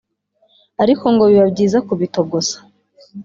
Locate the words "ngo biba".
1.13-1.47